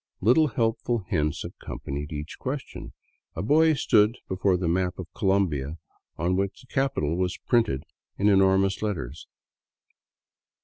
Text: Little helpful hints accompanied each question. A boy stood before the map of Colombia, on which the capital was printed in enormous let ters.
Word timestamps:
Little 0.19 0.47
helpful 0.47 1.03
hints 1.07 1.43
accompanied 1.43 2.11
each 2.11 2.39
question. 2.39 2.91
A 3.35 3.43
boy 3.43 3.73
stood 3.75 4.17
before 4.27 4.57
the 4.57 4.67
map 4.67 4.97
of 4.97 5.05
Colombia, 5.13 5.77
on 6.17 6.35
which 6.35 6.61
the 6.61 6.73
capital 6.73 7.15
was 7.17 7.37
printed 7.47 7.83
in 8.17 8.27
enormous 8.27 8.81
let 8.81 8.95
ters. 8.95 9.27